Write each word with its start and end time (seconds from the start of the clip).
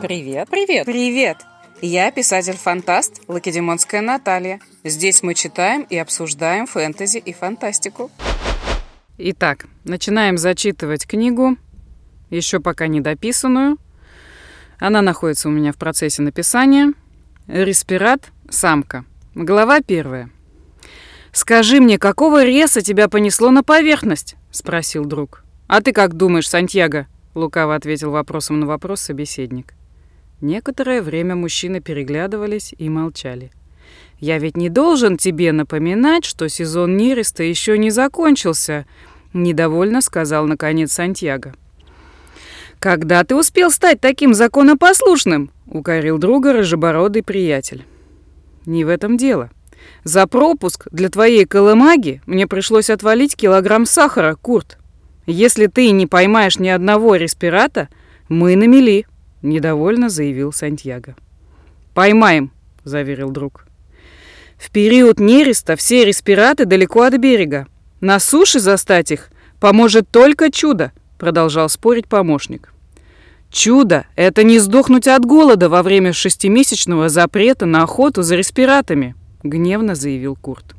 Привет, 0.00 0.48
привет, 0.50 0.86
привет! 0.86 1.36
Я 1.82 2.10
писатель-фантаст 2.10 3.20
Лакедемонская 3.28 4.00
Наталья. 4.00 4.58
Здесь 4.82 5.22
мы 5.22 5.34
читаем 5.34 5.82
и 5.82 5.98
обсуждаем 5.98 6.66
фэнтези 6.66 7.18
и 7.18 7.34
фантастику. 7.34 8.10
Итак, 9.18 9.66
начинаем 9.84 10.38
зачитывать 10.38 11.06
книгу, 11.06 11.58
еще 12.30 12.60
пока 12.60 12.86
не 12.86 13.02
дописанную. 13.02 13.76
Она 14.78 15.02
находится 15.02 15.48
у 15.48 15.52
меня 15.52 15.70
в 15.70 15.76
процессе 15.76 16.22
написания. 16.22 16.94
Респират 17.46 18.30
«Самка». 18.48 19.04
Глава 19.34 19.80
первая. 19.82 20.30
«Скажи 21.30 21.78
мне, 21.78 21.98
какого 21.98 22.42
реса 22.42 22.80
тебя 22.80 23.08
понесло 23.08 23.50
на 23.50 23.62
поверхность?»— 23.62 24.36
спросил 24.50 25.04
друг. 25.04 25.44
«А 25.68 25.82
ты 25.82 25.92
как 25.92 26.14
думаешь, 26.14 26.48
Сантьяго?»— 26.48 27.06
лукаво 27.34 27.74
ответил 27.74 28.10
вопросом 28.12 28.60
на 28.60 28.66
вопрос 28.66 29.02
собеседник. 29.02 29.74
Некоторое 30.40 31.02
время 31.02 31.36
мужчины 31.36 31.80
переглядывались 31.80 32.74
и 32.78 32.88
молчали. 32.88 33.50
«Я 34.18 34.38
ведь 34.38 34.56
не 34.56 34.68
должен 34.68 35.16
тебе 35.16 35.52
напоминать, 35.52 36.24
что 36.24 36.48
сезон 36.48 36.96
Нириста 36.96 37.42
еще 37.42 37.76
не 37.78 37.90
закончился»,— 37.90 38.86
недовольно 39.32 40.00
сказал 40.00 40.46
наконец 40.46 40.92
Сантьяго. 40.92 41.54
«Когда 42.78 43.24
ты 43.24 43.36
успел 43.36 43.70
стать 43.70 44.00
таким 44.00 44.32
законопослушным?»— 44.32 45.50
укорил 45.66 46.18
друга 46.18 46.52
рыжебородый 46.52 47.22
приятель. 47.22 47.84
«Не 48.64 48.84
в 48.84 48.88
этом 48.88 49.16
дело. 49.16 49.50
За 50.04 50.26
пропуск 50.26 50.88
для 50.90 51.10
твоей 51.10 51.44
колымаги 51.44 52.22
мне 52.26 52.46
пришлось 52.46 52.88
отвалить 52.88 53.36
килограмм 53.36 53.84
сахара, 53.84 54.34
Курт. 54.34 54.78
Если 55.26 55.66
ты 55.66 55.90
не 55.90 56.06
поймаешь 56.06 56.58
ни 56.58 56.68
одного 56.68 57.16
респирата, 57.16 57.88
мы 58.28 58.56
на 58.56 58.66
мели»,— 58.66 59.06
недовольно 59.42 60.08
заявил 60.08 60.52
Сантьяго. 60.52 61.16
«Поймаем»,— 61.94 62.52
заверил 62.84 63.30
друг. 63.30 63.66
«В 64.58 64.70
период 64.70 65.18
нереста 65.18 65.76
все 65.76 66.04
респираты 66.04 66.64
далеко 66.64 67.02
от 67.02 67.16
берега. 67.18 67.66
На 68.00 68.18
суше 68.18 68.60
застать 68.60 69.10
их 69.10 69.30
поможет 69.60 70.08
только 70.10 70.50
чудо», 70.50 70.92
продолжал 71.18 71.68
спорить 71.68 72.08
помощник. 72.08 72.72
Чудо— 73.50 74.06
это 74.16 74.44
не 74.44 74.58
сдохнуть 74.58 75.08
от 75.08 75.24
голода 75.24 75.68
во 75.68 75.82
время 75.82 76.12
шестимесячного 76.12 77.08
запрета 77.08 77.66
на 77.66 77.82
охоту 77.82 78.22
за 78.22 78.36
респиратами, 78.36 79.14
гневно 79.42 79.94
заявил 79.94 80.36
Курт. 80.36 80.76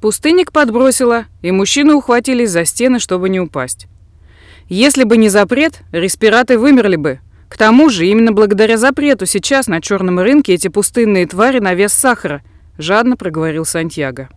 Пустынник 0.00 0.50
подбросила, 0.50 1.26
и 1.42 1.50
мужчины 1.50 1.94
ухватились 1.94 2.50
за 2.50 2.64
стены, 2.64 2.98
чтобы 2.98 3.28
не 3.28 3.40
упасть. 3.40 3.86
Если 4.68 5.04
бы 5.04 5.16
не 5.16 5.28
запрет, 5.28 5.82
респираты 5.92 6.58
вымерли 6.58 6.96
бы. 6.96 7.20
К 7.54 7.56
тому 7.56 7.88
же, 7.88 8.08
именно 8.08 8.32
благодаря 8.32 8.76
запрету 8.76 9.26
сейчас 9.26 9.68
на 9.68 9.80
черном 9.80 10.18
рынке 10.18 10.54
эти 10.54 10.66
пустынные 10.66 11.24
твари 11.24 11.60
на 11.60 11.74
вес 11.74 11.92
сахара, 11.92 12.42
жадно 12.78 13.16
проговорил 13.16 13.64
Сантьяго. 13.64 14.28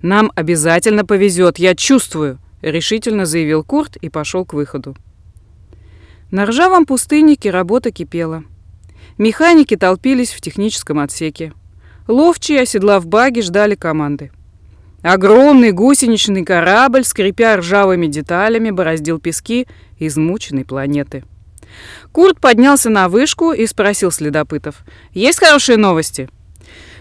Нам 0.00 0.32
обязательно 0.34 1.04
повезет, 1.04 1.58
я 1.58 1.74
чувствую, 1.74 2.38
решительно 2.62 3.26
заявил 3.26 3.64
Курт 3.64 3.96
и 3.96 4.08
пошел 4.08 4.46
к 4.46 4.54
выходу. 4.54 4.96
На 6.30 6.46
ржавом 6.46 6.86
пустыннике 6.86 7.50
работа 7.50 7.90
кипела. 7.90 8.44
Механики 9.18 9.76
толпились 9.76 10.32
в 10.32 10.40
техническом 10.40 11.00
отсеке. 11.00 11.52
Ловчие, 12.06 12.62
оседлав 12.62 13.06
баги, 13.06 13.42
ждали 13.42 13.74
команды. 13.74 14.30
Огромный 15.02 15.72
гусеничный 15.72 16.46
корабль, 16.46 17.04
скрипя 17.04 17.58
ржавыми 17.58 18.06
деталями, 18.06 18.70
бороздил 18.70 19.20
пески 19.20 19.66
измученной 19.98 20.64
планеты. 20.64 21.24
Курт 22.12 22.40
поднялся 22.40 22.90
на 22.90 23.08
вышку 23.08 23.52
и 23.52 23.66
спросил 23.66 24.10
следопытов. 24.10 24.76
«Есть 25.12 25.40
хорошие 25.40 25.76
новости?» 25.76 26.28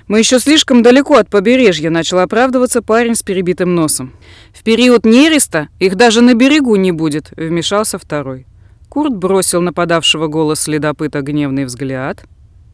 Мы 0.07 0.19
еще 0.19 0.39
слишком 0.39 0.83
далеко 0.83 1.15
от 1.15 1.29
побережья, 1.29 1.89
начал 1.89 2.19
оправдываться 2.19 2.81
парень 2.81 3.15
с 3.15 3.23
перебитым 3.23 3.75
носом. 3.75 4.13
В 4.53 4.63
период 4.63 5.05
нереста 5.05 5.67
их 5.79 5.95
даже 5.95 6.21
на 6.21 6.33
берегу 6.33 6.77
не 6.77 6.93
будет, 6.93 7.31
вмешался 7.35 7.99
второй. 7.99 8.45
Курт 8.87 9.13
бросил 9.13 9.61
нападавшего 9.61 10.27
голос 10.27 10.61
следопыта 10.61 11.21
гневный 11.21 11.65
взгляд. 11.65 12.23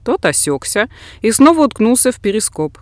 Тот 0.06 0.26
осекся 0.26 0.90
и 1.22 1.32
снова 1.32 1.66
уткнулся 1.66 2.12
в 2.12 2.20
перископ. 2.20 2.78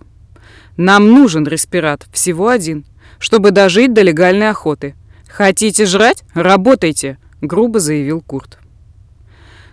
«Нам 0.76 1.08
нужен 1.08 1.46
респират, 1.46 2.08
всего 2.12 2.50
один, 2.50 2.84
чтобы 3.20 3.52
дожить 3.52 3.94
до 3.94 4.02
легальной 4.02 4.50
охоты. 4.50 4.96
Хотите 5.30 5.86
жрать? 5.86 6.24
Работайте!»— 6.34 7.18
грубо 7.42 7.80
заявил 7.80 8.22
Курт. 8.22 8.61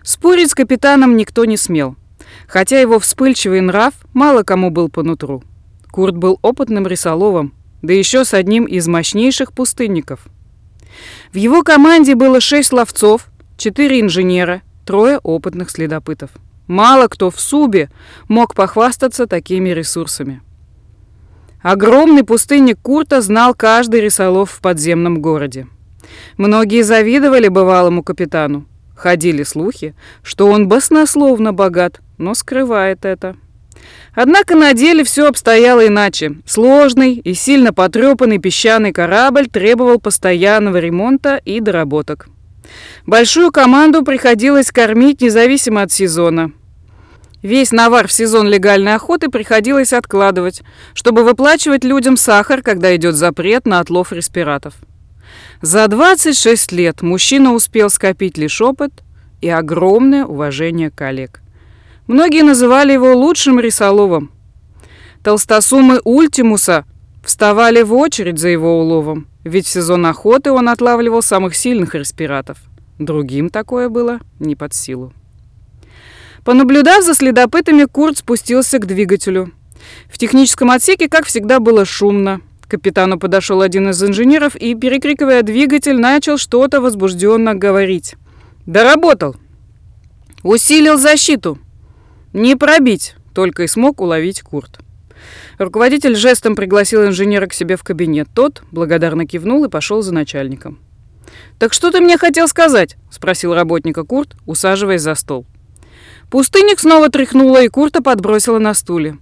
Спорить 0.09 0.49
с 0.49 0.55
капитаном 0.55 1.17
никто 1.17 1.45
не 1.45 1.55
смел 1.55 1.95
хотя 2.47 2.79
его 2.79 2.97
вспыльчивый 2.99 3.61
нрав 3.61 3.93
мало 4.13 4.41
кому 4.41 4.71
был 4.71 4.89
по 4.89 5.03
нутру. 5.03 5.43
Курт 5.91 6.17
был 6.17 6.39
опытным 6.41 6.87
рисоловом, 6.87 7.53
да 7.83 7.93
еще 7.93 8.25
с 8.25 8.33
одним 8.33 8.65
из 8.65 8.87
мощнейших 8.87 9.53
пустынников. 9.53 10.21
В 11.31 11.37
его 11.37 11.61
команде 11.61 12.15
было 12.15 12.41
шесть 12.41 12.73
ловцов, 12.73 13.27
четыре 13.55 14.01
инженера, 14.01 14.63
трое 14.83 15.19
опытных 15.19 15.69
следопытов. 15.69 16.31
Мало 16.65 17.07
кто 17.07 17.29
в 17.29 17.39
Субе 17.39 17.91
мог 18.27 18.55
похвастаться 18.55 19.27
такими 19.27 19.69
ресурсами. 19.69 20.41
Огромный 21.61 22.23
пустынник 22.23 22.79
Курта 22.81 23.21
знал 23.21 23.53
каждый 23.53 24.01
рисолов 24.01 24.49
в 24.49 24.59
подземном 24.59 25.21
городе. 25.21 25.67
Многие 26.37 26.81
завидовали 26.81 27.47
бывалому 27.47 28.01
капитану. 28.01 28.65
Ходили 28.99 29.43
слухи, 29.43 29.95
что 30.23 30.47
он 30.47 30.67
баснословно 30.67 31.53
богат, 31.53 32.01
но 32.17 32.33
скрывает 32.33 33.05
это. 33.05 33.37
Однако 34.13 34.55
на 34.55 34.73
деле 34.73 35.05
все 35.05 35.29
обстояло 35.29 35.87
иначе. 35.87 36.33
Сложный 36.45 37.13
и 37.13 37.33
сильно 37.33 37.71
потрепанный 37.71 38.39
песчаный 38.39 38.91
корабль 38.91 39.47
требовал 39.47 40.01
постоянного 40.01 40.79
ремонта 40.79 41.37
и 41.45 41.61
доработок. 41.61 42.27
Большую 43.05 43.53
команду 43.53 44.03
приходилось 44.03 44.69
кормить 44.69 45.21
независимо 45.21 45.83
от 45.83 45.93
сезона. 45.93 46.51
Весь 47.41 47.71
навар 47.71 48.09
в 48.09 48.11
сезон 48.11 48.49
легальной 48.49 48.95
охоты 48.95 49.29
приходилось 49.29 49.93
откладывать, 49.93 50.61
чтобы 50.93 51.23
выплачивать 51.23 51.85
людям 51.85 52.17
сахар, 52.17 52.61
когда 52.61 52.93
идет 52.97 53.15
запрет 53.15 53.65
на 53.65 53.79
отлов 53.79 54.11
респиратов. 54.11 54.73
За 55.61 55.87
26 55.87 56.71
лет 56.71 57.01
мужчина 57.01 57.53
успел 57.53 57.89
скопить 57.89 58.37
лишь 58.37 58.61
опыт 58.61 58.91
и 59.41 59.49
огромное 59.49 60.25
уважение 60.25 60.89
коллег– 60.89 61.41
Многие 62.09 62.41
называли 62.41 62.93
его 62.93 63.15
лучшим 63.15 63.59
рисоловом. 63.59 64.31
Толстосумы 65.23 66.01
Ультимуса 66.03 66.85
вставали 67.23 67.83
в 67.83 67.93
очередь 67.93 68.39
за 68.39 68.47
его 68.47 68.81
уловом, 68.81 69.27
ведь 69.43 69.67
в 69.67 69.69
сезон 69.69 70.07
охоты 70.07 70.51
он 70.51 70.69
отлавливал 70.69 71.21
самых 71.21 71.55
сильных 71.55 71.93
респиратов. 71.93 72.57
Другим 72.97 73.51
такое 73.51 73.89
было 73.89 74.21
не 74.39 74.55
под 74.55 74.73
силу. 74.73 75.13
Понаблюдав 76.43 77.03
за 77.03 77.13
следопытами, 77.13 77.83
Курт 77.85 78.17
спустился 78.17 78.79
к 78.79 78.87
двигателю. 78.87 79.51
В 80.11 80.17
техническом 80.17 80.71
отсеке, 80.71 81.07
как 81.09 81.27
всегда, 81.27 81.59
было 81.59 81.85
шумно. 81.85 82.41
Капитану 82.69 83.17
подошел 83.17 83.61
один 83.61 83.89
из 83.89 84.03
инженеров 84.03 84.55
и, 84.55 84.75
перекрикивая 84.75 85.41
двигатель, 85.41 85.99
начал 85.99 86.37
что-то 86.37 86.81
возбужденно 86.81 87.55
говорить. 87.55 88.13
«Доработал! 88.67 89.35
Усилил 90.43 90.97
защиту! 90.99 91.57
«Не 92.31 92.55
пробить!»— 92.55 93.15
только 93.33 93.63
и 93.63 93.67
смог 93.67 94.01
уловить 94.01 94.43
Курт. 94.43 94.81
Руководитель 95.57 96.15
жестом 96.15 96.55
пригласил 96.55 97.07
инженера 97.07 97.47
к 97.47 97.53
себе 97.53 97.75
в 97.75 97.83
кабинет. 97.83 98.27
Тот 98.35 98.61
благодарно 98.71 99.25
кивнул 99.25 99.65
и 99.65 99.69
пошел 99.69 100.03
за 100.03 100.13
начальником. 100.13 100.77
«Так 101.57 101.73
что 101.73 101.89
ты 101.89 102.01
мне 102.01 102.19
хотел 102.19 102.47
сказать?»— 102.47 102.97
спросил 103.09 103.55
работника 103.55 104.03
Курт, 104.03 104.35
усаживаясь 104.45 105.01
за 105.01 105.15
стол. 105.15 105.47
Пустынник 106.29 106.79
снова 106.79 107.09
тряхнула, 107.09 107.63
и 107.63 107.67
Курта 107.67 108.03
подбросила 108.03 108.59
на 108.59 108.75
стуле. 108.75 109.17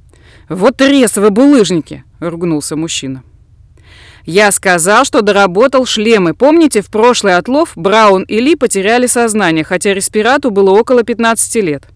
«Вот 0.50 0.82
ресовы 0.82 1.30
булыжники!»— 1.30 2.04
ругнулся 2.20 2.76
мужчина. 2.76 3.24
«Я 4.28 4.52
сказал, 4.52 5.06
что 5.06 5.22
доработал 5.22 5.86
шлемы. 5.86 6.34
Помните, 6.34 6.82
в 6.82 6.88
прошлый 6.88 7.38
отлов 7.38 7.72
Браун 7.76 8.24
и 8.24 8.42
Ли 8.42 8.58
потеряли 8.58 9.08
сознание, 9.08 9.64
хотя 9.64 9.94
респирату 9.94 10.52
было 10.52 10.72
около 10.72 11.04
15 11.04 11.56
лет?» 11.64 11.88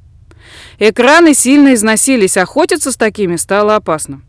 Экраны 0.80 1.34
сильно 1.34 1.74
износились, 1.74 2.38
охотиться 2.38 2.94
с 2.94 2.96
такими 2.96 3.36
стало 3.36 3.76
опасно. 3.76 4.22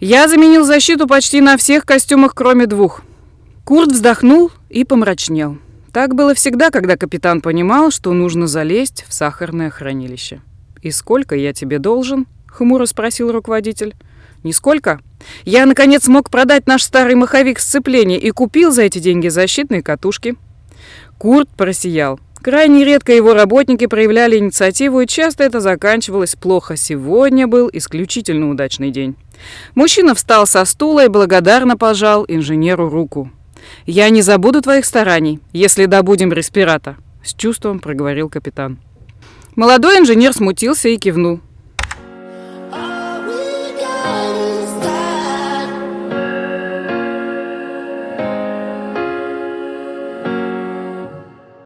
Я 0.00 0.26
заменил 0.26 0.64
защиту 0.64 1.06
почти 1.06 1.42
на 1.42 1.58
всех 1.58 1.84
костюмах, 1.84 2.34
кроме 2.34 2.64
двух. 2.64 3.02
Курт 3.64 3.92
вздохнул 3.92 4.50
и 4.70 4.84
помрачнел. 4.84 5.58
Так 5.92 6.14
было 6.14 6.34
всегда, 6.34 6.70
когда 6.70 6.96
капитан 6.96 7.42
понимал, 7.42 7.90
что 7.90 8.14
нужно 8.14 8.46
залезть 8.46 9.04
в 9.06 9.12
сахарное 9.12 9.68
хранилище. 9.68 10.40
«И 10.80 10.90
сколько 10.90 11.36
я 11.36 11.52
тебе 11.52 11.78
должен?»— 11.78 12.26
хмуро 12.46 12.86
спросил 12.86 13.30
руководитель. 13.32 13.94
«Нисколько. 14.42 15.00
Я, 15.44 15.66
наконец, 15.66 16.04
смог 16.04 16.30
продать 16.30 16.66
наш 16.66 16.82
старый 16.82 17.14
маховик 17.14 17.58
сцепления 17.58 18.18
и 18.18 18.30
купил 18.30 18.70
за 18.70 18.82
эти 18.82 18.98
деньги 18.98 19.28
защитные 19.28 19.82
катушки». 19.82 20.36
Курт 21.18 21.48
просиял. 21.48 22.20
Крайне 22.40 22.84
редко 22.84 23.12
его 23.12 23.34
работники 23.34 23.86
проявляли 23.86 24.38
инициативу, 24.38 25.00
и 25.00 25.06
часто 25.06 25.42
это 25.42 25.60
заканчивалось 25.60 26.36
плохо. 26.36 26.76
Сегодня 26.76 27.48
был 27.48 27.68
исключительно 27.72 28.48
удачный 28.48 28.90
день. 28.90 29.16
Мужчина 29.74 30.14
встал 30.14 30.46
со 30.46 30.64
стула 30.64 31.04
и 31.04 31.08
благодарно 31.08 31.76
пожал 31.76 32.24
инженеру 32.28 32.88
руку. 32.88 33.30
«Я 33.86 34.08
не 34.08 34.22
забуду 34.22 34.62
твоих 34.62 34.84
стараний, 34.84 35.40
если 35.52 35.86
добудем 35.86 36.32
респиратор»,— 36.32 36.96
с 37.24 37.34
чувством 37.34 37.80
проговорил 37.80 38.28
капитан. 38.28 38.78
Молодой 39.56 39.98
инженер 39.98 40.32
смутился 40.32 40.88
и 40.88 40.96
кивнул. 40.96 41.40